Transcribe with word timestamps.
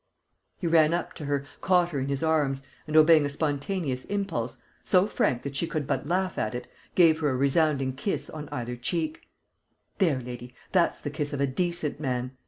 He 0.57 0.65
ran 0.65 0.95
up 0.95 1.13
to 1.13 1.25
her, 1.25 1.45
caught 1.61 1.91
her 1.91 1.99
in 1.99 2.07
his 2.07 2.23
arms 2.23 2.63
and, 2.87 2.97
obeying 2.97 3.23
a 3.23 3.29
spontaneous 3.29 4.03
impulse, 4.05 4.57
so 4.83 5.05
frank 5.05 5.43
that 5.43 5.55
she 5.55 5.67
could 5.67 5.85
but 5.85 6.07
laugh 6.07 6.39
at 6.39 6.55
it, 6.55 6.65
gave 6.95 7.19
her 7.19 7.29
a 7.29 7.35
resounding 7.37 7.93
kiss 7.93 8.27
on 8.27 8.49
either 8.51 8.75
cheek: 8.75 9.29
"There, 9.99 10.19
lady, 10.19 10.55
that's 10.71 11.01
the 11.01 11.11
kiss 11.11 11.33
of 11.33 11.39
a 11.39 11.45
decent 11.45 11.99
man! 11.99 12.31